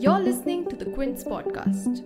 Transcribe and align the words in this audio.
You're 0.00 0.18
listening 0.18 0.68
to 0.68 0.76
the 0.76 0.86
Quint 0.94 1.18
podcast. 1.18 2.02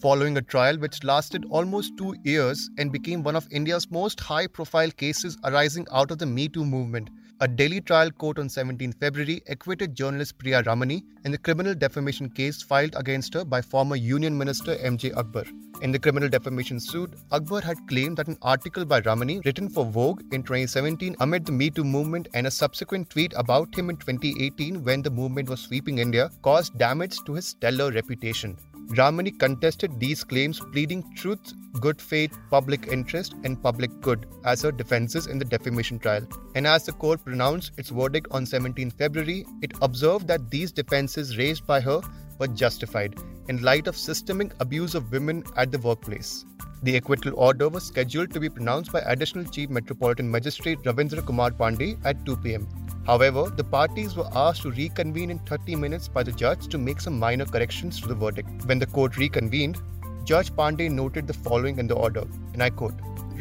Following 0.00 0.36
a 0.36 0.42
trial 0.42 0.78
which 0.78 1.04
lasted 1.04 1.46
almost 1.50 1.96
two 1.96 2.14
years 2.24 2.68
and 2.76 2.90
became 2.92 3.22
one 3.22 3.36
of 3.36 3.46
India's 3.50 3.90
most 3.90 4.20
high 4.20 4.46
profile 4.46 4.90
cases 4.90 5.38
arising 5.44 5.86
out 5.92 6.10
of 6.10 6.18
the 6.18 6.26
Me 6.26 6.48
Too 6.48 6.64
movement, 6.64 7.08
a 7.44 7.46
Delhi 7.46 7.80
trial 7.82 8.10
court 8.10 8.38
on 8.38 8.48
17 8.48 8.92
February 8.92 9.42
acquitted 9.48 9.94
journalist 9.94 10.38
Priya 10.38 10.62
Ramani 10.62 11.04
in 11.26 11.30
the 11.30 11.36
criminal 11.36 11.74
defamation 11.74 12.30
case 12.30 12.62
filed 12.62 12.94
against 12.96 13.34
her 13.34 13.44
by 13.44 13.60
former 13.60 13.96
Union 13.96 14.38
Minister 14.38 14.76
MJ 14.76 15.14
Akbar. 15.14 15.44
In 15.82 15.92
the 15.92 15.98
criminal 15.98 16.30
defamation 16.30 16.80
suit, 16.80 17.12
Akbar 17.32 17.60
had 17.60 17.76
claimed 17.86 18.16
that 18.16 18.28
an 18.28 18.38
article 18.40 18.86
by 18.86 19.00
Ramani 19.00 19.42
written 19.44 19.68
for 19.68 19.84
Vogue 19.84 20.22
in 20.32 20.42
2017 20.42 21.16
amid 21.20 21.44
the 21.44 21.52
Me 21.52 21.68
Too 21.68 21.84
movement 21.84 22.28
and 22.32 22.46
a 22.46 22.50
subsequent 22.50 23.10
tweet 23.10 23.34
about 23.36 23.76
him 23.76 23.90
in 23.90 23.98
2018 23.98 24.82
when 24.82 25.02
the 25.02 25.10
movement 25.10 25.50
was 25.50 25.60
sweeping 25.60 25.98
India 25.98 26.30
caused 26.40 26.78
damage 26.78 27.18
to 27.26 27.34
his 27.34 27.48
stellar 27.48 27.90
reputation. 27.90 28.56
Ramani 28.90 29.30
contested 29.30 29.98
these 29.98 30.24
claims, 30.24 30.60
pleading 30.72 31.04
truth, 31.16 31.54
good 31.80 32.00
faith, 32.00 32.36
public 32.50 32.86
interest, 32.88 33.34
and 33.44 33.62
public 33.62 33.90
good 34.00 34.26
as 34.44 34.62
her 34.62 34.72
defenses 34.72 35.26
in 35.26 35.38
the 35.38 35.44
defamation 35.44 35.98
trial. 35.98 36.26
And 36.54 36.66
as 36.66 36.84
the 36.84 36.92
court 36.92 37.24
pronounced 37.24 37.72
its 37.76 37.90
verdict 37.90 38.28
on 38.30 38.46
17 38.46 38.90
February, 38.90 39.46
it 39.62 39.72
observed 39.82 40.28
that 40.28 40.50
these 40.50 40.72
defenses 40.72 41.38
raised 41.38 41.66
by 41.66 41.80
her 41.80 42.00
were 42.38 42.48
justified 42.48 43.16
in 43.48 43.62
light 43.62 43.86
of 43.86 43.96
systemic 43.96 44.52
abuse 44.60 44.94
of 44.94 45.10
women 45.12 45.44
at 45.56 45.72
the 45.72 45.78
workplace. 45.78 46.44
The 46.82 46.96
acquittal 46.96 47.32
order 47.36 47.68
was 47.68 47.84
scheduled 47.84 48.32
to 48.32 48.40
be 48.40 48.50
pronounced 48.50 48.92
by 48.92 49.00
Additional 49.00 49.44
Chief 49.44 49.70
Metropolitan 49.70 50.30
Magistrate 50.30 50.82
Ravindra 50.82 51.24
Kumar 51.24 51.50
Pandey 51.50 51.98
at 52.04 52.24
2 52.26 52.36
pm. 52.38 52.68
However, 53.06 53.50
the 53.50 53.64
parties 53.64 54.16
were 54.16 54.28
asked 54.32 54.62
to 54.62 54.70
reconvene 54.70 55.30
in 55.30 55.38
30 55.40 55.76
minutes 55.76 56.08
by 56.08 56.22
the 56.22 56.32
judge 56.32 56.68
to 56.68 56.78
make 56.78 57.00
some 57.00 57.18
minor 57.18 57.44
corrections 57.44 58.00
to 58.00 58.08
the 58.08 58.14
verdict. 58.14 58.64
When 58.64 58.78
the 58.78 58.86
court 58.86 59.18
reconvened, 59.18 59.78
Judge 60.24 60.50
Pandey 60.50 60.90
noted 60.90 61.26
the 61.26 61.34
following 61.34 61.78
in 61.78 61.86
the 61.86 61.94
order, 61.94 62.24
and 62.54 62.62
I 62.62 62.70
quote 62.70 62.94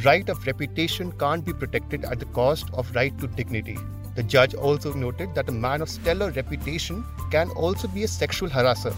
Right 0.04 0.28
of 0.28 0.46
reputation 0.46 1.14
can't 1.14 1.46
be 1.46 1.54
protected 1.54 2.04
at 2.04 2.20
the 2.20 2.26
cost 2.26 2.70
of 2.74 2.94
right 2.94 3.18
to 3.20 3.28
dignity. 3.28 3.78
The 4.16 4.24
judge 4.24 4.54
also 4.54 4.94
noted 4.94 5.34
that 5.36 5.48
a 5.48 5.54
man 5.54 5.82
of 5.82 5.90
stellar 5.90 6.32
reputation 6.32 7.06
can 7.32 7.50
also 7.52 7.88
be 7.88 8.04
a 8.04 8.08
sexual 8.08 8.50
harasser, 8.50 8.94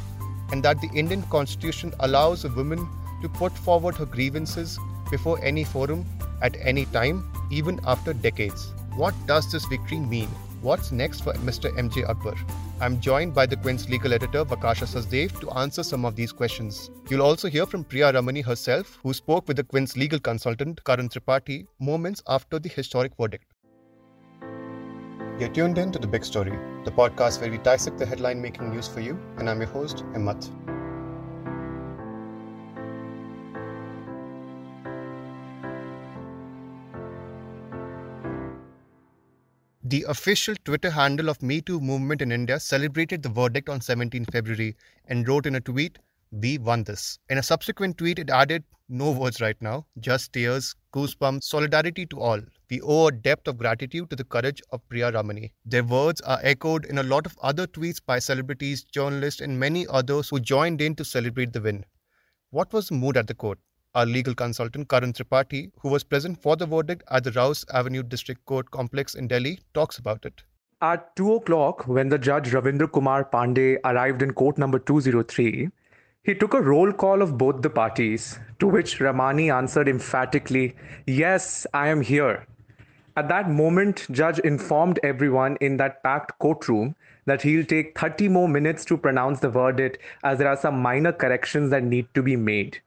and 0.52 0.64
that 0.64 0.82
the 0.82 0.90
Indian 0.96 1.22
constitution 1.24 1.94
allows 2.00 2.44
a 2.44 2.50
woman 2.50 2.88
to 3.22 3.30
put 3.30 3.56
forward 3.56 3.96
her 3.98 4.06
grievances 4.06 4.80
before 5.12 5.40
any 5.44 5.64
forum 5.64 6.06
at 6.42 6.58
any 6.60 6.86
time, 6.86 7.32
even 7.52 7.80
after 7.86 8.14
decades. 8.14 8.74
What 8.96 9.14
does 9.28 9.52
this 9.52 9.66
victory 9.66 10.00
mean? 10.00 10.30
What's 10.66 10.92
next 10.92 11.22
for 11.22 11.34
Mr. 11.34 11.70
MJ 11.78 12.10
Akbar? 12.10 12.34
I'm 12.82 13.00
joined 13.00 13.36
by 13.36 13.46
the 13.46 13.56
Quint's 13.56 13.88
legal 13.88 14.12
editor 14.16 14.44
Vakasha 14.44 14.88
Sachdev 14.88 15.40
to 15.40 15.52
answer 15.52 15.84
some 15.84 16.06
of 16.06 16.16
these 16.16 16.32
questions. 16.32 16.90
You'll 17.08 17.22
also 17.22 17.48
hear 17.48 17.68
from 17.68 17.84
Priya 17.84 18.12
Ramani 18.12 18.42
herself, 18.42 18.98
who 19.04 19.14
spoke 19.14 19.48
with 19.48 19.58
the 19.58 19.64
Quint's 19.64 19.96
legal 19.96 20.20
consultant 20.20 20.84
Karan 20.84 21.08
Tripathi 21.08 21.68
moments 21.80 22.24
after 22.28 22.58
the 22.58 22.68
historic 22.68 23.12
verdict. 23.16 23.46
You're 25.40 25.50
tuned 25.50 25.78
in 25.78 25.92
to 25.92 26.00
The 26.00 26.08
Big 26.08 26.26
Story, 26.26 26.58
the 26.84 26.90
podcast 26.92 27.42
where 27.42 27.52
we 27.52 27.60
dissect 27.60 28.00
the 28.00 28.06
headline 28.08 28.42
making 28.42 28.72
news 28.72 28.88
for 28.88 29.02
you, 29.02 29.20
and 29.38 29.48
I'm 29.48 29.60
your 29.60 29.70
host, 29.70 29.98
Himmat. 30.16 30.50
The 39.88 40.04
official 40.08 40.56
Twitter 40.66 40.90
handle 40.90 41.30
of 41.30 41.44
Me 41.44 41.62
Too 41.62 41.80
movement 41.80 42.20
in 42.24 42.32
India 42.32 42.60
celebrated 42.60 43.22
the 43.22 43.30
verdict 43.30 43.70
on 43.70 43.82
17 43.82 44.26
February 44.26 44.76
and 45.06 45.28
wrote 45.28 45.46
in 45.46 45.54
a 45.54 45.62
tweet, 45.62 46.00
We 46.32 46.58
won 46.58 46.86
this. 46.86 47.20
In 47.30 47.38
a 47.38 47.44
subsequent 47.44 48.00
tweet, 48.00 48.18
it 48.18 48.32
added, 48.32 48.64
No 48.90 49.12
words 49.12 49.42
right 49.42 49.62
now, 49.62 49.86
just 50.00 50.34
tears, 50.34 50.74
goosebumps, 50.92 51.44
solidarity 51.44 52.08
to 52.08 52.20
all. 52.20 52.42
We 52.72 52.82
owe 52.82 53.10
a 53.10 53.12
depth 53.12 53.48
of 53.48 53.60
gratitude 53.60 54.10
to 54.10 54.16
the 54.16 54.24
courage 54.24 54.60
of 54.72 54.82
Priya 54.90 55.12
Ramani. 55.12 55.54
Their 55.66 55.84
words 55.84 56.20
are 56.22 56.40
echoed 56.42 56.86
in 56.86 56.98
a 56.98 57.04
lot 57.04 57.28
of 57.28 57.38
other 57.44 57.68
tweets 57.68 58.02
by 58.04 58.18
celebrities, 58.18 58.84
journalists, 58.86 59.40
and 59.40 59.60
many 59.60 59.86
others 59.86 60.30
who 60.30 60.40
joined 60.40 60.82
in 60.82 60.96
to 60.96 61.06
celebrate 61.06 61.54
the 61.54 61.62
win. 61.62 61.86
What 62.50 62.74
was 62.74 62.88
the 62.88 62.96
mood 62.96 63.18
at 63.18 63.28
the 63.28 63.36
court? 63.36 63.60
Our 63.96 64.06
legal 64.06 64.36
consultant 64.36 64.90
Karan 64.90 65.14
Tripathi, 65.14 65.72
who 65.80 65.88
was 65.88 66.04
present 66.04 66.42
for 66.42 66.58
the 66.58 66.66
verdict 66.66 67.04
at 67.10 67.24
the 67.24 67.32
Rouse 67.32 67.64
Avenue 67.74 68.04
District 68.04 68.46
Court 68.46 68.70
complex 68.70 69.16
in 69.16 69.30
Delhi, 69.30 69.60
talks 69.74 70.00
about 70.00 70.26
it. 70.26 70.44
At 70.82 71.16
2 71.16 71.36
o'clock, 71.36 71.88
when 71.88 72.10
the 72.10 72.18
judge 72.18 72.52
Ravindra 72.52 72.92
Kumar 72.92 73.24
Pandey 73.24 73.78
arrived 73.86 74.22
in 74.22 74.34
court 74.34 74.58
number 74.58 74.80
203, 74.80 75.70
he 76.24 76.36
took 76.36 76.54
a 76.54 76.62
roll 76.62 76.92
call 76.92 77.22
of 77.22 77.38
both 77.38 77.62
the 77.62 77.70
parties, 77.70 78.38
to 78.60 78.68
which 78.68 79.00
Ramani 79.00 79.50
answered 79.50 79.88
emphatically, 79.88 80.76
Yes, 81.08 81.66
I 81.74 81.88
am 81.88 82.02
here. 82.02 82.48
At 83.16 83.30
that 83.30 83.50
moment, 83.50 84.08
Judge 84.12 84.40
informed 84.40 85.00
everyone 85.04 85.56
in 85.62 85.78
that 85.78 86.04
packed 86.04 86.38
courtroom 86.40 86.98
that 87.28 87.44
he'll 87.44 87.64
take 87.64 87.98
30 87.98 88.28
more 88.28 88.50
minutes 88.50 88.84
to 88.86 88.98
pronounce 88.98 89.40
the 89.40 89.50
verdict 89.50 90.00
as 90.26 90.38
there 90.38 90.50
are 90.50 90.58
some 90.58 90.82
minor 90.82 91.14
corrections 91.14 91.70
that 91.70 91.86
need 91.86 92.14
to 92.14 92.22
be 92.22 92.36
made. 92.36 92.82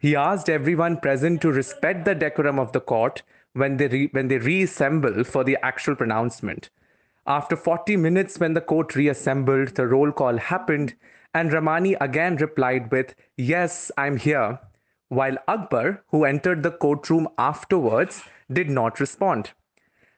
He 0.00 0.16
asked 0.16 0.48
everyone 0.48 0.96
present 0.96 1.42
to 1.42 1.52
respect 1.52 2.06
the 2.06 2.14
decorum 2.14 2.58
of 2.58 2.72
the 2.72 2.80
court 2.80 3.22
when 3.52 3.76
they, 3.76 3.86
re- 3.86 4.08
when 4.12 4.28
they 4.28 4.38
reassemble 4.38 5.24
for 5.24 5.44
the 5.44 5.58
actual 5.62 5.94
pronouncement. 5.94 6.70
After 7.26 7.54
40 7.54 7.98
minutes, 7.98 8.40
when 8.40 8.54
the 8.54 8.62
court 8.62 8.96
reassembled, 8.96 9.74
the 9.74 9.86
roll 9.86 10.10
call 10.10 10.38
happened, 10.38 10.94
and 11.34 11.52
Ramani 11.52 11.96
again 12.00 12.36
replied 12.36 12.90
with, 12.90 13.14
Yes, 13.36 13.92
I'm 13.98 14.16
here, 14.16 14.58
while 15.10 15.36
Akbar, 15.46 16.02
who 16.08 16.24
entered 16.24 16.62
the 16.62 16.70
courtroom 16.70 17.28
afterwards, 17.36 18.22
did 18.50 18.70
not 18.70 19.00
respond. 19.00 19.50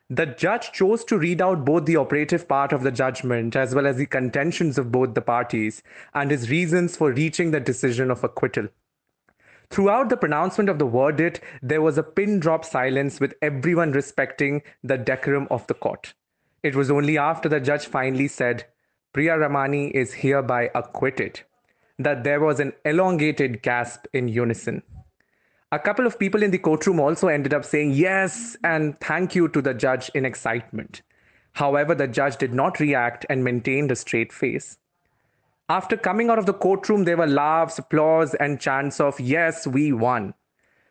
The 0.09 0.27
judge 0.27 0.71
chose 0.71 1.03
to 1.05 1.17
read 1.17 1.41
out 1.41 1.65
both 1.65 1.83
the 1.83 1.97
operative 1.97 2.47
part 2.47 2.71
of 2.71 2.83
the 2.83 2.91
judgment 2.91 3.57
as 3.57 3.75
well 3.75 3.85
as 3.85 3.97
the 3.97 4.05
contentions 4.05 4.77
of 4.77 4.93
both 4.93 5.13
the 5.13 5.21
parties 5.21 5.83
and 6.13 6.31
his 6.31 6.49
reasons 6.49 6.95
for 6.95 7.11
reaching 7.11 7.51
the 7.51 7.59
decision 7.59 8.09
of 8.09 8.23
acquittal. 8.23 8.69
Throughout 9.69 10.09
the 10.09 10.17
pronouncement 10.17 10.69
of 10.69 10.79
the 10.79 10.85
verdict, 10.85 11.41
there 11.61 11.81
was 11.81 11.97
a 11.97 12.03
pin 12.03 12.39
drop 12.39 12.63
silence 12.65 13.19
with 13.19 13.33
everyone 13.41 13.91
respecting 13.91 14.61
the 14.83 14.97
decorum 14.97 15.47
of 15.49 15.65
the 15.67 15.73
court. 15.73 16.13
It 16.61 16.75
was 16.75 16.91
only 16.91 17.17
after 17.17 17.49
the 17.49 17.59
judge 17.59 17.87
finally 17.87 18.27
said, 18.27 18.65
Priya 19.13 19.37
Ramani 19.37 19.89
is 19.89 20.13
hereby 20.13 20.71
acquitted, 20.73 21.41
that 21.99 22.23
there 22.23 22.39
was 22.39 22.59
an 22.59 22.73
elongated 22.85 23.61
gasp 23.61 24.05
in 24.13 24.27
unison. 24.27 24.81
A 25.71 25.79
couple 25.79 26.05
of 26.05 26.19
people 26.19 26.43
in 26.43 26.51
the 26.51 26.59
courtroom 26.59 26.99
also 26.99 27.27
ended 27.27 27.53
up 27.53 27.65
saying 27.65 27.91
yes 27.91 28.55
and 28.63 28.99
thank 28.99 29.33
you 29.33 29.47
to 29.49 29.61
the 29.61 29.73
judge 29.73 30.09
in 30.13 30.23
excitement. 30.23 31.01
However, 31.53 31.95
the 31.95 32.07
judge 32.07 32.37
did 32.37 32.53
not 32.53 32.79
react 32.79 33.25
and 33.29 33.43
maintained 33.43 33.91
a 33.91 33.95
straight 33.95 34.31
face. 34.31 34.77
After 35.69 35.95
coming 35.95 36.29
out 36.29 36.39
of 36.39 36.45
the 36.45 36.53
courtroom, 36.53 37.05
there 37.05 37.15
were 37.15 37.27
laughs, 37.27 37.79
applause, 37.79 38.33
and 38.33 38.59
chants 38.59 38.99
of, 38.99 39.19
Yes, 39.19 39.65
we 39.65 39.93
won. 39.93 40.33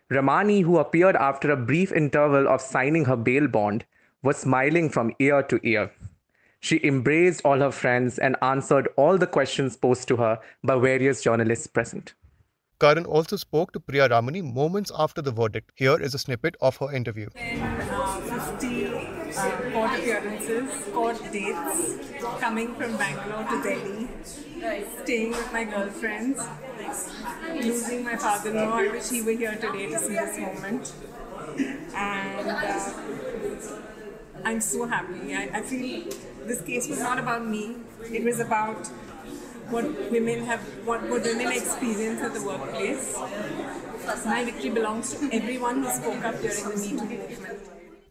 Ramani, 0.09 0.63
who 0.63 0.79
appeared 0.79 1.15
after 1.17 1.51
a 1.51 1.57
brief 1.57 1.93
interval 1.93 2.49
of 2.49 2.63
signing 2.63 3.05
her 3.05 3.17
bail 3.17 3.49
bond, 3.49 3.85
was 4.23 4.39
smiling 4.39 4.89
from 4.89 5.13
ear 5.19 5.43
to 5.43 5.61
ear. 5.63 5.91
She 6.61 6.81
embraced 6.85 7.43
all 7.45 7.59
her 7.59 7.73
friends 7.73 8.19
and 8.19 8.37
answered 8.41 8.89
all 8.97 9.19
the 9.19 9.27
questions 9.27 9.77
posed 9.77 10.09
to 10.09 10.17
her 10.17 10.39
by 10.63 10.79
various 10.79 11.23
journalists 11.23 11.67
present. 11.67 12.15
Karan 12.81 13.05
also 13.05 13.37
spoke 13.37 13.73
to 13.73 13.81
Priya 13.81 14.09
Ramani 14.09 14.43
moments 14.43 14.91
after 14.97 15.21
the 15.21 15.33
verdict. 15.33 15.73
Here 15.75 16.01
is 16.01 16.15
a 16.15 16.19
snippet 16.19 16.57
of 16.61 16.77
her 16.79 16.93
interview. 16.93 17.29
Court 20.93 21.21
dates, 21.33 21.99
coming 22.41 22.75
from 22.75 22.97
Bangalore 22.97 23.45
to 23.45 23.63
Delhi, 23.63 24.09
staying 25.03 25.31
with 25.31 25.53
my 25.53 25.65
girlfriends, 25.65 26.41
losing 27.55 28.05
my 28.05 28.17
father-in-law. 28.17 28.77
I 28.77 28.89
wish 28.89 29.11
he 29.11 29.23
were 29.23 29.33
here 29.33 29.57
today 29.57 29.87
to 29.89 29.99
see 29.99 30.15
this 30.15 30.39
moment. 30.39 30.93
And 31.95 32.49
uh, 32.49 32.93
I'm 34.45 34.61
so 34.61 34.87
happy. 34.87 35.35
I, 35.35 35.51
I 35.55 35.63
feel 35.63 36.05
this 36.47 36.61
case 36.63 36.89
was 36.89 37.01
not 37.01 37.19
about 37.19 37.47
me. 37.47 37.77
It 38.11 38.25
was 38.25 38.41
about 38.41 38.87
what 39.71 39.85
women 40.11 40.45
have, 40.45 40.61
what, 40.87 41.03
what 41.09 41.23
women 41.23 41.53
experience 41.53 42.21
at 42.21 42.35
the 42.35 42.43
workplace. 42.43 43.17
My 44.27 44.45
victory 44.45 44.71
belongs 44.71 45.15
to 45.15 45.31
everyone 45.33 45.83
who 45.83 45.91
spoke 45.91 46.25
up 46.25 46.41
during 46.41 46.65
the 46.65 46.77
Me 46.77 46.89
Too 46.91 47.05
movement. 47.05 47.61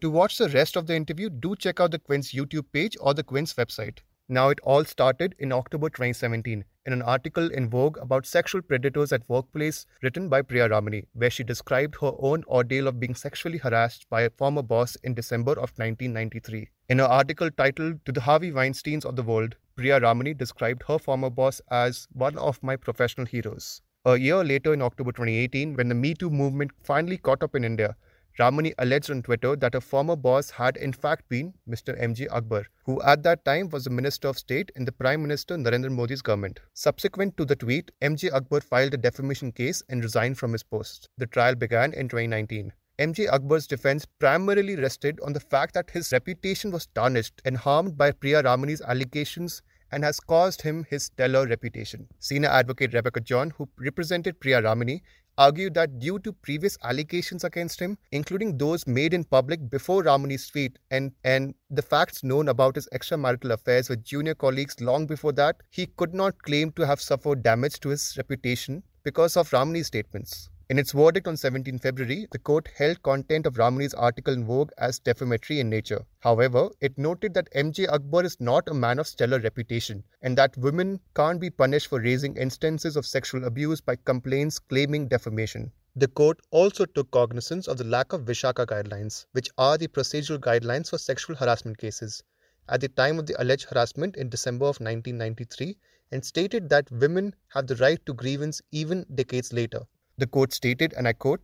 To 0.02 0.10
watch 0.10 0.36
the 0.36 0.48
rest 0.48 0.74
of 0.74 0.88
the 0.88 0.96
interview, 0.96 1.30
do 1.30 1.54
check 1.54 1.78
out 1.78 1.92
the 1.92 1.98
Quint 2.00 2.24
YouTube 2.24 2.64
page 2.72 2.96
or 3.00 3.14
the 3.14 3.22
Quint 3.22 3.54
website. 3.56 3.98
Now, 4.28 4.48
it 4.48 4.58
all 4.64 4.84
started 4.84 5.36
in 5.38 5.52
October 5.52 5.90
2017. 5.90 6.64
in 6.84 6.92
an 6.92 7.02
article 7.02 7.48
in 7.52 7.70
Vogue 7.70 7.98
about 7.98 8.26
sexual 8.26 8.62
predators 8.62 9.12
at 9.12 9.28
workplace 9.28 9.86
written 10.02 10.28
by 10.28 10.42
Priya 10.42 10.68
Ramani, 10.68 11.06
where 11.12 11.30
she 11.30 11.44
described 11.44 11.94
her 12.00 12.10
own 12.18 12.42
ordeal 12.48 12.88
of 12.88 12.98
being 12.98 13.14
sexually 13.14 13.58
harassed 13.58 14.10
by 14.10 14.22
a 14.22 14.30
former 14.30 14.62
boss 14.62 14.96
in 15.04 15.14
December 15.14 15.52
of 15.52 15.70
1993. 15.78 16.68
In 16.88 16.98
her 16.98 17.04
article 17.04 17.52
titled 17.52 18.04
To 18.04 18.10
the 18.10 18.22
Harvey 18.22 18.50
Weinsteins 18.50 19.04
of 19.04 19.14
the 19.14 19.22
World, 19.22 19.54
Priya 19.76 20.00
Ramani 20.00 20.34
described 20.34 20.82
her 20.88 20.98
former 20.98 21.30
boss 21.30 21.60
as 21.70 22.08
one 22.12 22.36
of 22.38 22.60
my 22.60 22.74
professional 22.74 23.26
heroes. 23.26 23.82
A 24.04 24.16
year 24.16 24.42
later, 24.42 24.74
in 24.74 24.82
October 24.82 25.12
2018, 25.12 25.74
when 25.74 25.88
the 25.88 25.94
Me 25.94 26.12
Too 26.12 26.28
movement 26.28 26.72
finally 26.82 27.18
caught 27.18 27.44
up 27.44 27.54
in 27.54 27.62
India, 27.62 27.94
Ramani 28.38 28.72
alleged 28.78 29.10
on 29.10 29.22
Twitter 29.22 29.56
that 29.56 29.74
her 29.74 29.80
former 29.80 30.16
boss 30.16 30.50
had 30.50 30.76
in 30.76 30.92
fact 30.92 31.28
been 31.28 31.54
Mr. 31.68 32.00
MJ 32.00 32.26
Akbar, 32.30 32.66
who 32.84 33.00
at 33.02 33.22
that 33.22 33.44
time 33.44 33.68
was 33.68 33.84
the 33.84 33.90
Minister 33.90 34.28
of 34.28 34.38
State 34.38 34.72
in 34.74 34.84
the 34.84 34.92
Prime 34.92 35.22
Minister 35.22 35.56
Narendra 35.56 35.90
Modi's 35.90 36.22
government. 36.22 36.60
Subsequent 36.72 37.36
to 37.36 37.44
the 37.44 37.56
tweet, 37.56 37.90
MJ 38.00 38.32
Akbar 38.32 38.60
filed 38.60 38.94
a 38.94 38.96
defamation 38.96 39.52
case 39.52 39.82
and 39.88 40.02
resigned 40.02 40.38
from 40.38 40.52
his 40.52 40.62
post. 40.62 41.08
The 41.18 41.26
trial 41.26 41.54
began 41.54 41.92
in 41.92 42.08
2019. 42.08 42.72
MJ 42.98 43.30
Akbar's 43.32 43.66
defense 43.66 44.06
primarily 44.18 44.76
rested 44.76 45.18
on 45.20 45.32
the 45.32 45.40
fact 45.40 45.74
that 45.74 45.90
his 45.90 46.12
reputation 46.12 46.70
was 46.70 46.86
tarnished 46.94 47.40
and 47.44 47.56
harmed 47.56 47.96
by 47.96 48.12
Priya 48.12 48.42
Ramani's 48.42 48.82
allegations 48.82 49.62
and 49.92 50.04
has 50.04 50.20
caused 50.20 50.62
him 50.62 50.84
his 50.88 51.04
stellar 51.04 51.46
reputation. 51.46 52.08
Senior 52.18 52.48
advocate 52.48 52.94
Rebecca 52.94 53.20
John, 53.20 53.50
who 53.50 53.68
represented 53.78 54.40
Priya 54.40 54.62
Ramani, 54.62 55.02
argued 55.38 55.74
that 55.74 55.98
due 55.98 56.18
to 56.20 56.32
previous 56.32 56.78
allegations 56.84 57.44
against 57.44 57.80
him, 57.80 57.98
including 58.12 58.58
those 58.58 58.86
made 58.86 59.14
in 59.14 59.24
public 59.24 59.68
before 59.70 60.02
Ramani's 60.02 60.46
tweet 60.48 60.78
and, 60.90 61.12
and 61.24 61.54
the 61.70 61.82
facts 61.82 62.22
known 62.22 62.48
about 62.48 62.76
his 62.76 62.88
extramarital 62.92 63.50
affairs 63.52 63.88
with 63.88 64.04
junior 64.04 64.34
colleagues 64.34 64.80
long 64.80 65.06
before 65.06 65.32
that, 65.32 65.56
he 65.70 65.86
could 65.86 66.14
not 66.14 66.42
claim 66.42 66.70
to 66.72 66.86
have 66.86 67.00
suffered 67.00 67.42
damage 67.42 67.80
to 67.80 67.88
his 67.88 68.14
reputation 68.16 68.82
because 69.02 69.36
of 69.36 69.50
Ramani's 69.50 69.88
statements. 69.88 70.50
In 70.72 70.78
its 70.78 70.92
verdict 70.92 71.28
on 71.28 71.36
17 71.36 71.80
February, 71.80 72.26
the 72.32 72.38
court 72.38 72.66
held 72.74 73.02
content 73.02 73.44
of 73.44 73.58
Ramani's 73.58 73.92
article 73.92 74.32
in 74.32 74.46
Vogue 74.46 74.70
as 74.78 74.98
defamatory 74.98 75.60
in 75.60 75.68
nature. 75.68 76.06
However, 76.20 76.70
it 76.80 76.96
noted 76.96 77.34
that 77.34 77.52
MJ 77.52 77.86
Akbar 77.92 78.24
is 78.24 78.40
not 78.40 78.70
a 78.70 78.72
man 78.72 78.98
of 78.98 79.06
stellar 79.06 79.38
reputation 79.38 80.02
and 80.22 80.38
that 80.38 80.56
women 80.56 80.98
can't 81.14 81.38
be 81.38 81.50
punished 81.50 81.88
for 81.88 82.00
raising 82.00 82.38
instances 82.38 82.96
of 82.96 83.04
sexual 83.04 83.44
abuse 83.44 83.82
by 83.82 83.96
complaints 83.96 84.58
claiming 84.58 85.08
defamation. 85.08 85.70
The 85.94 86.08
court 86.08 86.40
also 86.50 86.86
took 86.86 87.10
cognizance 87.10 87.68
of 87.68 87.76
the 87.76 87.84
lack 87.84 88.14
of 88.14 88.22
Vishaka 88.22 88.64
guidelines, 88.64 89.26
which 89.32 89.50
are 89.58 89.76
the 89.76 89.88
procedural 89.88 90.38
guidelines 90.38 90.88
for 90.88 90.96
sexual 90.96 91.36
harassment 91.36 91.76
cases, 91.76 92.22
at 92.70 92.80
the 92.80 92.88
time 92.88 93.18
of 93.18 93.26
the 93.26 93.38
alleged 93.42 93.68
harassment 93.68 94.16
in 94.16 94.30
December 94.30 94.64
of 94.64 94.80
1993 94.80 95.76
and 96.10 96.24
stated 96.24 96.70
that 96.70 96.90
women 96.90 97.34
have 97.48 97.66
the 97.66 97.76
right 97.76 98.00
to 98.06 98.14
grievance 98.14 98.62
even 98.70 99.04
decades 99.14 99.52
later. 99.52 99.82
The 100.18 100.26
court 100.26 100.52
stated, 100.52 100.92
and 100.94 101.08
I 101.08 101.12
quote, 101.12 101.40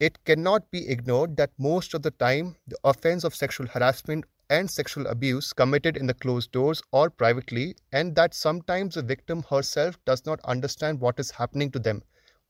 it 0.00 0.24
cannot 0.24 0.70
be 0.70 0.88
ignored 0.88 1.36
that 1.36 1.50
most 1.58 1.94
of 1.94 2.02
the 2.02 2.10
time 2.10 2.56
the 2.66 2.78
offense 2.82 3.22
of 3.24 3.34
sexual 3.34 3.68
harassment 3.68 4.24
and 4.50 4.70
sexual 4.70 5.06
abuse 5.06 5.52
committed 5.52 5.96
in 5.96 6.06
the 6.06 6.14
closed 6.14 6.50
doors 6.52 6.82
or 6.90 7.08
privately, 7.08 7.76
and 7.92 8.14
that 8.16 8.34
sometimes 8.34 8.94
the 8.94 9.02
victim 9.02 9.44
herself 9.48 9.96
does 10.04 10.26
not 10.26 10.40
understand 10.44 11.00
what 11.00 11.20
is 11.20 11.30
happening 11.30 11.70
to 11.70 11.78
them 11.78 12.02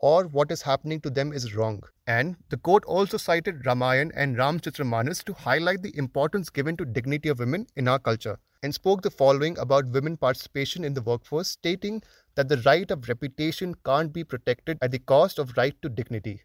or 0.03 0.25
what 0.25 0.51
is 0.51 0.63
happening 0.63 1.01
to 1.01 1.11
them 1.11 1.33
is 1.33 1.55
wrong. 1.55 1.81
And 2.07 2.37
the 2.49 2.57
court 2.57 2.85
also 2.87 3.17
cited 3.17 3.65
Ramayan 3.65 4.11
and 4.17 4.37
Ramcharitmanas 4.37 5.23
to 5.25 5.33
highlight 5.33 5.83
the 5.83 5.97
importance 5.97 6.51
given 6.51 6.77
to 6.79 6.85
dignity 6.85 7.29
of 7.29 7.39
women 7.39 7.69
in 7.77 7.87
our 7.87 8.01
culture 8.01 8.39
and 8.65 8.75
spoke 8.75 9.03
the 9.03 9.11
following 9.11 9.57
about 9.59 9.89
women 9.89 10.17
participation 10.17 10.85
in 10.85 10.95
the 10.95 11.03
workforce, 11.03 11.49
stating 11.49 12.03
that 12.35 12.49
the 12.49 12.63
right 12.67 12.91
of 12.91 13.09
reputation 13.09 13.75
can't 13.85 14.13
be 14.13 14.25
protected 14.25 14.79
at 14.83 14.91
the 14.91 14.99
cost 14.99 15.39
of 15.39 15.57
right 15.57 15.75
to 15.83 15.89
dignity. 15.89 16.43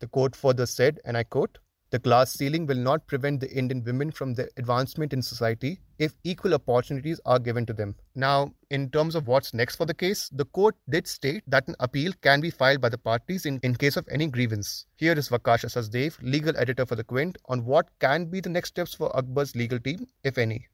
The 0.00 0.08
court 0.08 0.36
further 0.36 0.66
said, 0.66 1.00
and 1.04 1.16
I 1.16 1.24
quote, 1.24 1.58
the 1.90 1.98
glass 1.98 2.32
ceiling 2.32 2.66
will 2.66 2.76
not 2.76 3.06
prevent 3.06 3.40
the 3.40 3.50
Indian 3.50 3.82
women 3.82 4.10
from 4.10 4.34
their 4.34 4.50
advancement 4.58 5.14
in 5.14 5.22
society 5.22 5.80
if 5.98 6.12
equal 6.22 6.52
opportunities 6.52 7.18
are 7.24 7.38
given 7.38 7.64
to 7.64 7.72
them. 7.72 7.94
Now, 8.14 8.52
in 8.68 8.90
terms 8.90 9.14
of 9.14 9.26
what's 9.26 9.54
next 9.54 9.76
for 9.76 9.86
the 9.86 9.94
case, 9.94 10.28
the 10.28 10.44
court 10.44 10.76
did 10.90 11.06
state 11.06 11.44
that 11.46 11.66
an 11.66 11.76
appeal 11.80 12.12
can 12.20 12.42
be 12.42 12.50
filed 12.50 12.82
by 12.82 12.90
the 12.90 12.98
parties 12.98 13.46
in, 13.46 13.58
in 13.62 13.74
case 13.74 13.96
of 13.96 14.06
any 14.10 14.26
grievance. 14.26 14.84
Here 14.96 15.14
is 15.14 15.30
Vakasha 15.30 15.70
Sachdev, 15.70 16.18
legal 16.20 16.54
editor 16.58 16.84
for 16.84 16.94
the 16.94 17.04
Quint, 17.04 17.38
on 17.46 17.64
what 17.64 17.88
can 18.00 18.26
be 18.26 18.40
the 18.40 18.50
next 18.50 18.68
steps 18.68 18.92
for 18.92 19.16
Akbar's 19.16 19.56
legal 19.56 19.78
team, 19.78 20.06
if 20.24 20.36
any. 20.36 20.66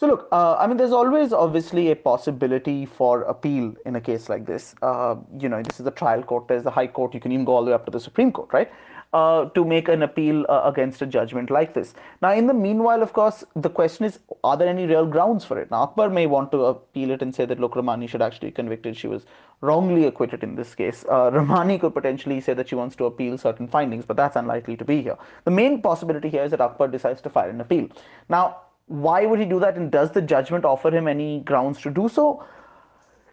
So 0.00 0.06
look, 0.06 0.28
uh, 0.30 0.54
I 0.54 0.68
mean, 0.68 0.76
there's 0.76 0.92
always 0.92 1.32
obviously 1.32 1.90
a 1.90 1.96
possibility 1.96 2.86
for 2.86 3.22
appeal 3.22 3.74
in 3.84 3.96
a 3.96 4.00
case 4.00 4.28
like 4.28 4.46
this. 4.46 4.76
Uh, 4.80 5.16
you 5.40 5.48
know, 5.48 5.60
this 5.60 5.80
is 5.80 5.86
a 5.86 5.90
trial 5.90 6.22
court. 6.22 6.46
There's 6.46 6.62
the 6.62 6.70
High 6.70 6.86
Court. 6.86 7.14
You 7.14 7.20
can 7.20 7.32
even 7.32 7.44
go 7.44 7.56
all 7.56 7.64
the 7.64 7.72
way 7.72 7.74
up 7.74 7.84
to 7.86 7.90
the 7.90 7.98
Supreme 7.98 8.30
Court, 8.30 8.48
right? 8.52 8.70
Uh, 9.12 9.46
to 9.46 9.64
make 9.64 9.88
an 9.88 10.04
appeal 10.04 10.46
uh, 10.48 10.60
against 10.66 11.02
a 11.02 11.06
judgment 11.06 11.50
like 11.50 11.74
this. 11.74 11.94
Now, 12.22 12.32
in 12.32 12.46
the 12.46 12.54
meanwhile, 12.54 13.02
of 13.02 13.12
course, 13.12 13.42
the 13.56 13.70
question 13.70 14.04
is, 14.04 14.20
are 14.44 14.56
there 14.56 14.68
any 14.68 14.86
real 14.86 15.04
grounds 15.04 15.44
for 15.44 15.58
it? 15.58 15.68
Now, 15.72 15.82
Akbar 15.82 16.10
may 16.10 16.26
want 16.26 16.52
to 16.52 16.66
appeal 16.66 17.10
it 17.10 17.20
and 17.20 17.34
say 17.34 17.44
that, 17.46 17.58
look, 17.58 17.74
Ramani 17.74 18.06
should 18.06 18.22
actually 18.22 18.50
be 18.50 18.52
convicted. 18.52 18.96
She 18.96 19.08
was 19.08 19.26
wrongly 19.62 20.04
acquitted 20.04 20.44
in 20.44 20.54
this 20.54 20.76
case. 20.76 21.04
Uh, 21.10 21.30
Ramani 21.32 21.76
could 21.76 21.94
potentially 21.94 22.40
say 22.40 22.54
that 22.54 22.68
she 22.68 22.76
wants 22.76 22.94
to 22.96 23.06
appeal 23.06 23.36
certain 23.36 23.66
findings, 23.66 24.04
but 24.04 24.16
that's 24.16 24.36
unlikely 24.36 24.76
to 24.76 24.84
be 24.84 25.02
here. 25.02 25.16
The 25.44 25.50
main 25.50 25.82
possibility 25.82 26.28
here 26.28 26.44
is 26.44 26.52
that 26.52 26.60
Akbar 26.60 26.86
decides 26.86 27.20
to 27.22 27.30
file 27.30 27.50
an 27.50 27.60
appeal. 27.60 27.88
Now, 28.28 28.58
why 28.88 29.26
would 29.26 29.38
he 29.38 29.44
do 29.44 29.60
that? 29.60 29.76
And 29.76 29.90
does 29.90 30.10
the 30.10 30.22
judgment 30.22 30.64
offer 30.64 30.90
him 30.90 31.06
any 31.06 31.40
grounds 31.40 31.80
to 31.82 31.90
do 31.90 32.08
so? 32.08 32.44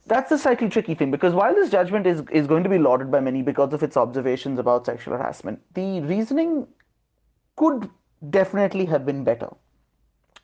That's 0.07 0.31
a 0.31 0.37
slightly 0.37 0.69
tricky 0.69 0.93
thing 0.93 1.09
because 1.09 1.33
while 1.33 1.55
this 1.55 1.71
judgment 1.71 2.05
is, 2.05 2.21
is 2.31 2.45
going 2.45 2.63
to 2.63 2.69
be 2.69 2.77
lauded 2.77 3.09
by 3.09 3.19
many 3.19 3.41
because 3.41 3.73
of 3.73 3.81
its 3.81 3.97
observations 3.97 4.59
about 4.59 4.85
sexual 4.85 5.17
harassment, 5.17 5.59
the 5.73 6.01
reasoning 6.01 6.67
could 7.55 7.89
definitely 8.29 8.85
have 8.85 9.05
been 9.05 9.23
better. 9.23 9.49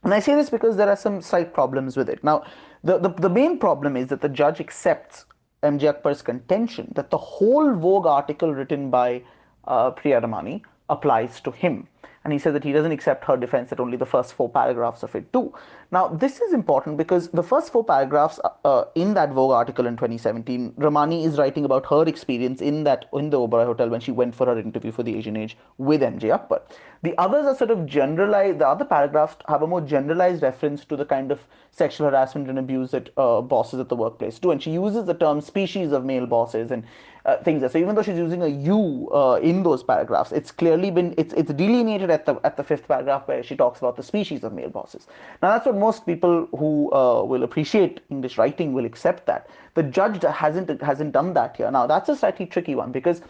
And 0.03 0.13
I 0.13 0.19
say 0.19 0.33
this 0.33 0.49
because 0.49 0.77
there 0.77 0.89
are 0.89 0.95
some 0.95 1.21
slight 1.21 1.53
problems 1.53 1.95
with 1.95 2.09
it. 2.09 2.23
Now, 2.23 2.43
the, 2.83 2.97
the, 2.97 3.09
the 3.09 3.29
main 3.29 3.59
problem 3.59 3.95
is 3.95 4.07
that 4.07 4.21
the 4.21 4.29
judge 4.29 4.59
accepts 4.59 5.25
MJ 5.61 5.89
Akbar's 5.89 6.23
contention 6.23 6.91
that 6.95 7.11
the 7.11 7.17
whole 7.17 7.75
Vogue 7.75 8.07
article 8.07 8.53
written 8.53 8.89
by 8.89 9.21
uh, 9.65 9.91
Priya 9.91 10.19
Ramani 10.19 10.63
applies 10.89 11.39
to 11.41 11.51
him 11.51 11.87
and 12.23 12.31
he 12.31 12.39
said 12.39 12.53
that 12.53 12.63
he 12.63 12.71
doesn't 12.71 12.91
accept 12.91 13.25
her 13.25 13.35
defense 13.35 13.69
that 13.69 13.79
only 13.79 13.97
the 13.97 14.05
first 14.05 14.33
four 14.33 14.49
paragraphs 14.49 15.01
of 15.01 15.15
it 15.15 15.31
do. 15.31 15.53
Now, 15.91 16.07
this 16.07 16.39
is 16.39 16.53
important 16.53 16.97
because 16.97 17.29
the 17.29 17.43
first 17.43 17.71
four 17.71 17.83
paragraphs 17.83 18.39
uh, 18.43 18.49
uh 18.63 18.85
in 18.95 19.13
that 19.15 19.31
Vogue 19.31 19.51
article 19.51 19.87
in 19.87 19.95
2017, 19.95 20.73
Ramani 20.77 21.25
is 21.25 21.37
writing 21.37 21.65
about 21.65 21.85
her 21.87 22.03
experience 22.03 22.61
in 22.61 22.83
that 22.83 23.05
in 23.13 23.29
the 23.29 23.37
Oberoi 23.37 23.65
Hotel 23.65 23.89
when 23.89 23.99
she 23.99 24.11
went 24.11 24.35
for 24.35 24.45
her 24.45 24.57
interview 24.59 24.91
for 24.91 25.03
the 25.03 25.17
Asian 25.17 25.35
Age 25.35 25.57
with 25.77 26.01
MJ 26.01 26.31
Akbar. 26.33 26.61
The 27.03 27.17
others 27.17 27.47
are 27.47 27.55
sort 27.55 27.71
of 27.71 27.87
generalized. 27.87 28.59
The 28.59 28.67
other 28.67 28.85
paragraphs 28.85 29.37
have 29.47 29.63
a 29.63 29.67
more 29.67 29.81
generalized 29.81 30.43
reference 30.43 30.85
to 30.85 30.95
the 30.95 31.05
kind 31.05 31.31
of 31.31 31.39
sexual 31.71 32.07
harassment 32.07 32.49
and 32.49 32.59
abuse 32.59 32.91
that 32.91 33.09
uh, 33.17 33.41
bosses 33.41 33.79
at 33.79 33.89
the 33.89 33.95
workplace 33.95 34.37
do, 34.37 34.51
and 34.51 34.61
she 34.61 34.71
uses 34.71 35.05
the 35.05 35.15
term 35.15 35.41
species 35.41 35.91
of 35.91 36.05
male 36.05 36.27
bosses 36.27 36.69
and 36.69 36.83
uh, 37.25 37.37
things. 37.37 37.69
So 37.71 37.77
even 37.79 37.95
though 37.95 38.03
she's 38.03 38.17
using 38.17 38.43
a 38.43 38.47
you 38.47 39.09
uh, 39.11 39.39
in 39.41 39.63
those 39.63 39.83
paragraphs, 39.83 40.31
it's 40.31 40.51
clearly 40.51 40.91
been 40.91 41.15
it's 41.17 41.33
it's 41.33 41.51
delineated 41.53 42.10
at 42.11 42.25
the 42.25 42.35
at 42.43 42.57
the 42.57 42.63
fifth 42.63 42.87
paragraph 42.87 43.27
where 43.27 43.41
she 43.43 43.55
talks 43.55 43.79
about 43.79 43.95
the 43.95 44.03
species 44.03 44.43
of 44.43 44.53
male 44.53 44.69
bosses. 44.69 45.07
Now 45.41 45.51
that's 45.51 45.65
what 45.65 45.75
most 45.75 46.05
people 46.05 46.47
who 46.57 46.91
uh, 46.93 47.23
will 47.23 47.43
appreciate 47.43 48.01
English 48.09 48.37
writing 48.37 48.73
will 48.73 48.85
accept 48.85 49.25
that. 49.25 49.49
The 49.75 49.83
judge 49.83 50.23
hasn't 50.23 50.81
hasn't 50.81 51.11
done 51.13 51.33
that 51.33 51.57
here. 51.57 51.71
Now 51.71 51.87
that's 51.87 52.09
a 52.09 52.15
slightly 52.15 52.45
tricky 52.45 52.75
one 52.75 52.91
because 52.91 53.21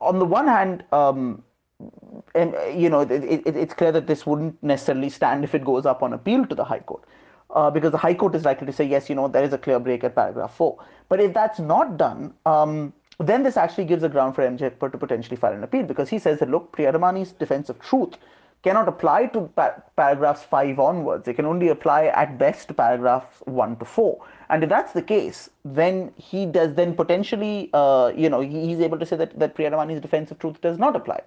on 0.00 0.18
the 0.18 0.24
one 0.24 0.46
hand. 0.46 0.84
Um, 0.92 1.42
and 2.34 2.54
you 2.74 2.90
know, 2.90 3.00
it, 3.02 3.22
it, 3.22 3.56
it's 3.56 3.72
clear 3.72 3.92
that 3.92 4.08
this 4.08 4.26
wouldn't 4.26 4.60
necessarily 4.62 5.08
stand 5.08 5.44
if 5.44 5.54
it 5.54 5.64
goes 5.64 5.86
up 5.86 6.02
on 6.02 6.12
appeal 6.12 6.44
to 6.46 6.54
the 6.54 6.64
High 6.64 6.80
Court. 6.80 7.04
Uh, 7.50 7.70
because 7.70 7.92
the 7.92 7.98
High 7.98 8.14
Court 8.14 8.34
is 8.34 8.44
likely 8.44 8.66
to 8.66 8.72
say, 8.72 8.84
yes, 8.84 9.08
you 9.08 9.14
know, 9.14 9.28
there 9.28 9.42
is 9.44 9.52
a 9.52 9.58
clear 9.58 9.78
break 9.78 10.04
at 10.04 10.14
paragraph 10.14 10.54
4. 10.54 10.76
But 11.08 11.20
if 11.20 11.32
that's 11.32 11.58
not 11.58 11.96
done, 11.96 12.34
um, 12.44 12.92
then 13.18 13.42
this 13.42 13.56
actually 13.56 13.84
gives 13.84 14.02
a 14.02 14.08
ground 14.08 14.34
for 14.34 14.42
MJ 14.42 14.78
to 14.78 14.98
potentially 14.98 15.36
file 15.36 15.52
an 15.52 15.64
appeal 15.64 15.82
because 15.82 16.08
he 16.08 16.18
says 16.18 16.38
that 16.38 16.50
look, 16.50 16.72
Priya 16.72 16.92
Ramani's 16.92 17.32
defense 17.32 17.68
of 17.68 17.80
truth 17.80 18.16
cannot 18.62 18.88
apply 18.88 19.26
to 19.26 19.42
pa- 19.56 19.76
paragraphs 19.96 20.42
5 20.42 20.78
onwards. 20.78 21.26
It 21.28 21.34
can 21.34 21.44
only 21.44 21.68
apply 21.68 22.06
at 22.06 22.38
best 22.38 22.68
to 22.68 22.74
paragraphs 22.74 23.40
1 23.44 23.76
to 23.76 23.84
4. 23.84 24.24
And 24.50 24.62
if 24.62 24.68
that's 24.68 24.92
the 24.92 25.02
case, 25.02 25.50
then 25.64 26.12
he 26.16 26.46
does 26.46 26.74
then 26.74 26.94
potentially, 26.94 27.70
uh, 27.72 28.12
you 28.16 28.28
know, 28.28 28.40
he, 28.40 28.66
he's 28.66 28.80
able 28.80 28.98
to 28.98 29.06
say 29.06 29.16
that, 29.16 29.38
that 29.38 29.54
Priya 29.54 29.70
Ramani's 29.70 30.00
defense 30.00 30.30
of 30.30 30.38
truth 30.38 30.60
does 30.60 30.78
not 30.78 30.96
apply. 30.96 31.20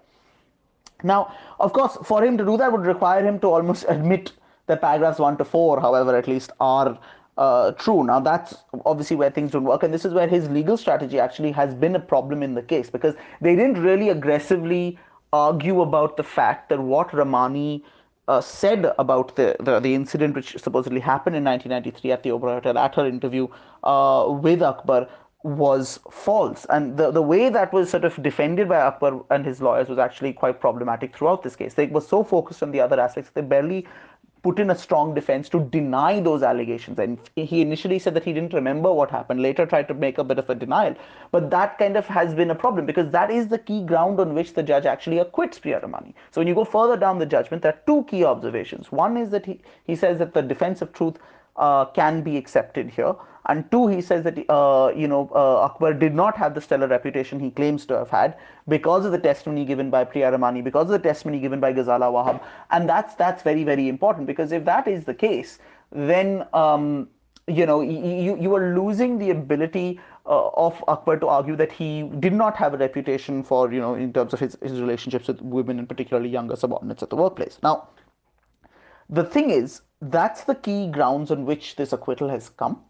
Now, 1.03 1.33
of 1.59 1.73
course, 1.73 1.97
for 2.03 2.23
him 2.23 2.37
to 2.37 2.45
do 2.45 2.57
that 2.57 2.71
would 2.71 2.85
require 2.85 3.25
him 3.25 3.39
to 3.39 3.47
almost 3.47 3.85
admit 3.89 4.33
that 4.67 4.81
paragraphs 4.81 5.19
1 5.19 5.37
to 5.37 5.45
4, 5.45 5.81
however, 5.81 6.15
at 6.15 6.27
least 6.27 6.51
are 6.59 6.97
uh, 7.41 7.71
true. 7.71 8.03
Now, 8.03 8.19
that's 8.19 8.53
obviously 8.85 9.15
where 9.15 9.31
things 9.31 9.51
don't 9.51 9.63
work, 9.63 9.81
and 9.81 9.91
this 9.91 10.05
is 10.05 10.13
where 10.13 10.27
his 10.27 10.47
legal 10.49 10.77
strategy 10.77 11.19
actually 11.19 11.51
has 11.53 11.73
been 11.73 11.95
a 11.95 11.99
problem 11.99 12.43
in 12.43 12.53
the 12.53 12.61
case 12.61 12.91
because 12.91 13.15
they 13.41 13.55
didn't 13.55 13.81
really 13.81 14.09
aggressively 14.09 14.99
argue 15.33 15.81
about 15.81 16.17
the 16.17 16.23
fact 16.23 16.69
that 16.69 16.79
what 16.79 17.11
Ramani 17.11 17.83
uh, 18.27 18.41
said 18.41 18.93
about 18.99 19.35
the, 19.35 19.55
the, 19.59 19.79
the 19.79 19.95
incident 19.95 20.35
which 20.35 20.55
supposedly 20.59 20.99
happened 20.99 21.35
in 21.35 21.43
1993 21.43 22.11
at 22.11 22.21
the 22.21 22.29
Oberoi 22.29 22.53
Hotel 22.55 22.77
at 22.77 22.93
her 22.93 23.07
interview 23.07 23.47
uh, 23.83 24.27
with 24.29 24.61
Akbar 24.61 25.07
was 25.43 25.99
false. 26.11 26.67
And 26.69 26.97
the, 26.97 27.09
the 27.09 27.23
way 27.23 27.49
that 27.49 27.73
was 27.73 27.89
sort 27.89 28.05
of 28.05 28.21
defended 28.21 28.69
by 28.69 28.79
Akbar 28.79 29.25
and 29.31 29.43
his 29.43 29.61
lawyers 29.61 29.89
was 29.89 29.97
actually 29.97 30.33
quite 30.33 30.61
problematic 30.61 31.17
throughout 31.17 31.41
this 31.41 31.55
case. 31.55 31.73
They 31.73 31.87
were 31.87 32.01
so 32.01 32.23
focused 32.23 32.61
on 32.61 32.71
the 32.71 32.79
other 32.79 32.99
aspects, 32.99 33.31
they 33.33 33.41
barely 33.41 33.87
put 34.43 34.59
in 34.59 34.71
a 34.71 34.75
strong 34.75 35.13
defense 35.13 35.49
to 35.49 35.59
deny 35.71 36.19
those 36.19 36.41
allegations. 36.43 36.97
And 36.99 37.19
he 37.35 37.61
initially 37.61 37.99
said 37.99 38.13
that 38.15 38.23
he 38.23 38.33
didn't 38.33 38.53
remember 38.53 38.91
what 38.91 39.11
happened, 39.11 39.41
later 39.41 39.65
tried 39.65 39.87
to 39.89 39.93
make 39.93 40.17
a 40.17 40.23
bit 40.23 40.39
of 40.39 40.49
a 40.49 40.55
denial. 40.55 40.95
But 41.31 41.49
that 41.51 41.77
kind 41.77 41.95
of 41.95 42.07
has 42.07 42.33
been 42.33 42.49
a 42.49 42.55
problem 42.55 42.85
because 42.85 43.11
that 43.11 43.29
is 43.29 43.47
the 43.47 43.59
key 43.59 43.83
ground 43.83 44.19
on 44.19 44.33
which 44.33 44.53
the 44.53 44.63
judge 44.63 44.85
actually 44.85 45.19
acquits 45.19 45.59
Priya 45.59 45.79
Ramani. 45.79 46.15
So 46.31 46.41
when 46.41 46.47
you 46.47 46.55
go 46.55 46.65
further 46.65 46.97
down 46.97 47.19
the 47.19 47.25
judgment, 47.25 47.61
there 47.63 47.73
are 47.73 47.81
two 47.85 48.03
key 48.05 48.23
observations. 48.23 48.91
One 48.91 49.17
is 49.17 49.29
that 49.29 49.45
he, 49.45 49.59
he 49.85 49.95
says 49.95 50.17
that 50.19 50.33
the 50.33 50.41
defense 50.41 50.81
of 50.81 50.91
truth 50.93 51.17
uh, 51.55 51.85
can 51.85 52.21
be 52.21 52.37
accepted 52.37 52.89
here. 52.89 53.13
And 53.47 53.69
two, 53.71 53.87
he 53.87 54.01
says 54.01 54.23
that 54.23 54.37
uh, 54.49 54.93
you 54.95 55.07
know 55.07 55.29
uh, 55.33 55.65
Akbar 55.65 55.93
did 55.93 56.13
not 56.13 56.37
have 56.37 56.53
the 56.53 56.61
stellar 56.61 56.87
reputation 56.87 57.39
he 57.39 57.49
claims 57.49 57.85
to 57.87 57.97
have 57.97 58.09
had 58.09 58.37
because 58.67 59.03
of 59.03 59.11
the 59.11 59.19
testimony 59.19 59.65
given 59.65 59.89
by 59.89 60.03
Priya 60.03 60.31
Ramani, 60.31 60.61
because 60.61 60.83
of 60.83 60.91
the 60.91 60.99
testimony 60.99 61.39
given 61.39 61.59
by 61.59 61.73
Ghazala 61.73 62.11
Wahab, 62.11 62.39
and 62.69 62.87
that's 62.87 63.15
that's 63.15 63.41
very 63.41 63.63
very 63.63 63.89
important 63.89 64.27
because 64.27 64.51
if 64.51 64.63
that 64.65 64.87
is 64.87 65.05
the 65.05 65.13
case, 65.13 65.57
then 65.91 66.45
um, 66.53 67.09
you 67.47 67.65
know 67.65 67.81
you 67.81 68.37
you 68.39 68.55
are 68.55 68.75
losing 68.75 69.17
the 69.17 69.31
ability 69.31 69.99
uh, 70.27 70.49
of 70.49 70.83
Akbar 70.87 71.17
to 71.17 71.27
argue 71.27 71.55
that 71.55 71.71
he 71.71 72.03
did 72.19 72.33
not 72.33 72.55
have 72.55 72.75
a 72.75 72.77
reputation 72.77 73.43
for 73.43 73.73
you 73.73 73.79
know 73.79 73.95
in 73.95 74.13
terms 74.13 74.33
of 74.33 74.39
his, 74.39 74.55
his 74.61 74.79
relationships 74.79 75.27
with 75.27 75.41
women 75.41 75.79
and 75.79 75.89
particularly 75.89 76.29
younger 76.29 76.55
subordinates 76.55 77.01
at 77.01 77.09
the 77.09 77.15
workplace. 77.15 77.57
Now, 77.63 77.89
the 79.09 79.23
thing 79.23 79.49
is 79.49 79.81
that's 80.01 80.43
the 80.43 80.55
key 80.55 80.87
grounds 80.87 81.31
on 81.31 81.45
which 81.45 81.75
this 81.75 81.93
acquittal 81.93 82.29
has 82.29 82.49
come 82.49 82.83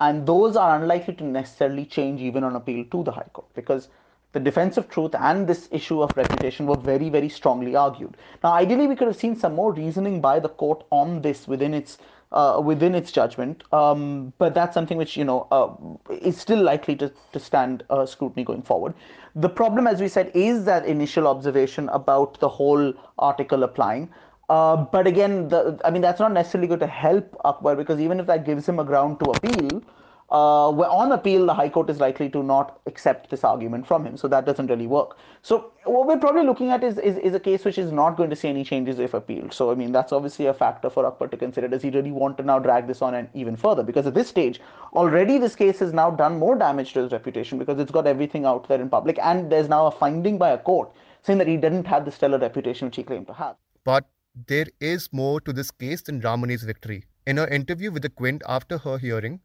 and 0.00 0.26
those 0.26 0.56
are 0.56 0.76
unlikely 0.80 1.14
to 1.14 1.24
necessarily 1.24 1.84
change 1.84 2.20
even 2.20 2.44
on 2.44 2.56
appeal 2.56 2.84
to 2.90 3.02
the 3.04 3.12
High 3.12 3.30
Court 3.32 3.46
because 3.54 3.88
the 4.32 4.40
defense 4.40 4.76
of 4.76 4.88
truth 4.88 5.14
and 5.14 5.46
this 5.46 5.68
issue 5.70 6.02
of 6.02 6.16
reputation 6.16 6.66
were 6.66 6.76
very, 6.76 7.08
very 7.10 7.28
strongly 7.28 7.76
argued. 7.76 8.16
Now, 8.42 8.52
ideally, 8.52 8.86
we 8.86 8.96
could 8.96 9.06
have 9.06 9.16
seen 9.16 9.36
some 9.36 9.54
more 9.54 9.72
reasoning 9.72 10.20
by 10.20 10.40
the 10.40 10.48
court 10.48 10.84
on 10.90 11.20
this 11.22 11.46
within 11.46 11.74
its 11.74 11.98
uh, 12.32 12.58
within 12.64 12.94
its 12.94 13.12
judgment, 13.12 13.62
um, 13.74 14.32
but 14.38 14.54
that's 14.54 14.72
something 14.72 14.96
which 14.96 15.18
you 15.18 15.24
know 15.24 15.46
uh, 15.50 15.68
is 16.14 16.38
still 16.38 16.62
likely 16.62 16.96
to, 16.96 17.12
to 17.32 17.38
stand 17.38 17.84
uh, 17.90 18.06
scrutiny 18.06 18.42
going 18.42 18.62
forward. 18.62 18.94
The 19.34 19.50
problem, 19.50 19.86
as 19.86 20.00
we 20.00 20.08
said, 20.08 20.30
is 20.34 20.64
that 20.64 20.86
initial 20.86 21.26
observation 21.28 21.90
about 21.90 22.40
the 22.40 22.48
whole 22.48 22.94
article 23.18 23.62
applying. 23.64 24.08
Uh, 24.52 24.76
but 24.76 25.06
again, 25.06 25.48
the, 25.48 25.80
I 25.82 25.90
mean, 25.90 26.02
that's 26.02 26.20
not 26.20 26.32
necessarily 26.32 26.68
going 26.68 26.80
to 26.80 26.86
help 26.86 27.34
Akbar 27.42 27.74
because 27.74 27.98
even 28.00 28.20
if 28.20 28.26
that 28.26 28.44
gives 28.44 28.68
him 28.68 28.78
a 28.80 28.84
ground 28.84 29.18
to 29.20 29.30
appeal, 29.30 29.82
uh, 30.30 30.68
on 30.68 31.12
appeal, 31.12 31.46
the 31.46 31.54
High 31.54 31.70
Court 31.70 31.88
is 31.88 32.00
likely 32.00 32.28
to 32.30 32.42
not 32.42 32.80
accept 32.86 33.30
this 33.30 33.44
argument 33.44 33.86
from 33.86 34.04
him. 34.06 34.18
So 34.18 34.28
that 34.28 34.44
doesn't 34.44 34.66
really 34.66 34.86
work. 34.86 35.16
So 35.40 35.72
what 35.84 36.06
we're 36.06 36.18
probably 36.18 36.44
looking 36.44 36.70
at 36.70 36.84
is, 36.84 36.98
is, 36.98 37.16
is 37.16 37.34
a 37.34 37.40
case 37.40 37.64
which 37.64 37.78
is 37.78 37.92
not 37.92 38.18
going 38.18 38.28
to 38.28 38.36
see 38.36 38.48
any 38.48 38.62
changes 38.62 38.98
if 38.98 39.14
appealed. 39.14 39.54
So, 39.54 39.70
I 39.70 39.74
mean, 39.74 39.90
that's 39.90 40.12
obviously 40.12 40.46
a 40.46 40.54
factor 40.54 40.90
for 40.90 41.06
Akbar 41.06 41.28
to 41.28 41.36
consider. 41.38 41.68
Does 41.68 41.80
he 41.80 41.88
really 41.88 42.12
want 42.12 42.36
to 42.36 42.42
now 42.42 42.58
drag 42.58 42.86
this 42.86 43.00
on 43.00 43.14
and 43.14 43.30
even 43.32 43.56
further? 43.56 43.82
Because 43.82 44.06
at 44.06 44.12
this 44.12 44.28
stage, 44.28 44.60
already 44.92 45.38
this 45.38 45.56
case 45.56 45.78
has 45.78 45.94
now 45.94 46.10
done 46.10 46.38
more 46.38 46.56
damage 46.56 46.92
to 46.92 47.00
his 47.00 47.12
reputation 47.12 47.58
because 47.58 47.78
it's 47.78 47.90
got 47.90 48.06
everything 48.06 48.44
out 48.44 48.68
there 48.68 48.82
in 48.82 48.90
public. 48.90 49.18
And 49.22 49.50
there's 49.50 49.70
now 49.70 49.86
a 49.86 49.90
finding 49.90 50.36
by 50.36 50.50
a 50.50 50.58
court 50.58 50.90
saying 51.22 51.38
that 51.38 51.48
he 51.48 51.56
didn't 51.56 51.86
have 51.86 52.04
the 52.04 52.12
stellar 52.12 52.38
reputation 52.38 52.88
which 52.88 52.96
he 52.96 53.02
claimed 53.02 53.28
to 53.28 53.32
have. 53.32 53.56
But 53.84 54.04
there 54.34 54.66
is 54.80 55.12
more 55.12 55.40
to 55.40 55.52
this 55.52 55.70
case 55.70 56.02
than 56.02 56.20
Ramani's 56.20 56.62
victory. 56.62 57.04
In 57.26 57.36
her 57.36 57.46
interview 57.48 57.90
with 57.90 58.02
the 58.02 58.08
Quint 58.08 58.42
after 58.48 58.78
her 58.78 58.98
hearing, 58.98 59.40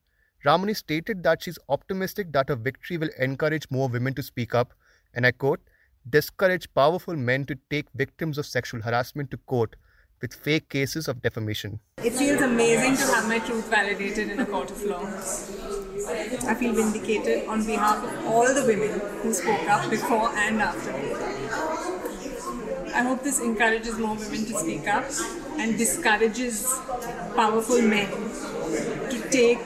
Ramani 0.45 0.73
stated 0.73 1.23
that 1.23 1.43
she's 1.43 1.59
optimistic 1.67 2.31
that 2.31 2.49
her 2.49 2.55
victory 2.55 2.97
will 2.97 3.09
encourage 3.19 3.69
more 3.69 3.89
women 3.89 4.13
to 4.13 4.23
speak 4.23 4.55
up, 4.55 4.73
and 5.13 5.25
I 5.25 5.31
quote, 5.31 5.59
discourage 6.09 6.73
powerful 6.73 7.15
men 7.15 7.45
to 7.45 7.57
take 7.69 7.87
victims 7.95 8.37
of 8.37 8.45
sexual 8.45 8.81
harassment 8.81 9.29
to 9.31 9.37
court 9.37 9.75
with 10.21 10.33
fake 10.33 10.69
cases 10.69 11.07
of 11.07 11.21
defamation. 11.21 11.79
It 12.03 12.13
feels 12.13 12.41
amazing 12.41 12.95
to 12.95 13.13
have 13.13 13.27
my 13.27 13.39
truth 13.39 13.69
validated 13.69 14.29
in 14.29 14.39
a 14.39 14.45
court 14.45 14.71
of 14.71 14.83
law. 14.83 15.05
I 15.05 16.55
feel 16.55 16.73
vindicated 16.73 17.47
on 17.47 17.65
behalf 17.65 18.03
of 18.03 18.25
all 18.25 18.53
the 18.53 18.65
women 18.65 18.99
who 19.21 19.33
spoke 19.33 19.69
up 19.69 19.89
before 19.89 20.29
and 20.35 20.61
after 20.61 20.93
me. 20.93 21.36
I 22.97 23.01
hope 23.01 23.21
this 23.21 23.39
encourages 23.39 23.99
more 23.99 24.15
women 24.15 24.45
to 24.45 24.57
speak 24.57 24.87
up 24.87 25.05
and 25.59 25.77
discourages 25.77 26.65
powerful 27.35 27.79
men 27.79 28.09
to 29.11 29.29
take 29.29 29.61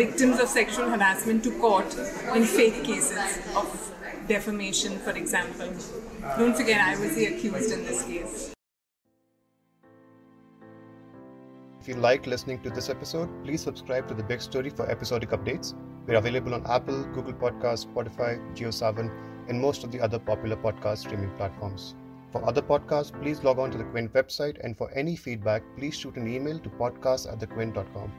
victims 0.00 0.40
of 0.40 0.48
sexual 0.48 0.88
harassment 0.88 1.44
to 1.44 1.50
court 1.58 1.94
in 2.34 2.44
fake 2.44 2.82
cases 2.82 3.38
of 3.54 3.68
defamation, 4.28 4.98
for 5.00 5.10
example. 5.10 5.70
Don't 6.38 6.56
forget, 6.56 6.80
I 6.80 6.98
was 6.98 7.14
the 7.16 7.26
accused 7.26 7.70
in 7.70 7.84
this 7.84 8.02
case. 8.04 8.54
If 11.82 11.86
you 11.86 11.96
liked 11.96 12.26
listening 12.26 12.62
to 12.62 12.70
this 12.70 12.88
episode, 12.88 13.28
please 13.44 13.60
subscribe 13.60 14.08
to 14.08 14.14
The 14.14 14.22
Big 14.22 14.40
Story 14.40 14.70
for 14.70 14.88
episodic 14.88 15.30
updates. 15.32 15.74
We're 16.06 16.16
available 16.16 16.54
on 16.54 16.64
Apple, 16.66 17.04
Google 17.12 17.34
Podcasts, 17.34 17.86
Spotify, 17.86 18.40
JioSaavn, 18.56 19.10
and 19.48 19.60
most 19.60 19.84
of 19.84 19.92
the 19.92 20.00
other 20.00 20.18
popular 20.18 20.56
podcast 20.56 20.98
streaming 20.98 21.30
platforms. 21.36 21.94
For 22.32 22.46
other 22.46 22.62
podcasts, 22.62 23.12
please 23.20 23.42
log 23.42 23.58
on 23.58 23.72
to 23.72 23.78
the 23.78 23.84
Quint 23.84 24.12
website, 24.12 24.62
and 24.62 24.78
for 24.78 24.90
any 24.92 25.16
feedback, 25.16 25.62
please 25.76 25.96
shoot 25.96 26.16
an 26.16 26.28
email 26.28 26.60
to 26.60 26.68
podcast 26.68 27.30
at 27.30 27.40
thequint.com. 27.40 28.12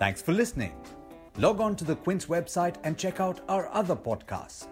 Thanks 0.00 0.22
for 0.22 0.32
listening. 0.32 0.72
Log 1.36 1.60
on 1.60 1.76
to 1.76 1.84
the 1.84 1.94
Quint's 1.94 2.26
website 2.26 2.76
and 2.84 2.98
check 2.98 3.20
out 3.20 3.42
our 3.48 3.68
other 3.68 3.94
podcasts 3.94 4.66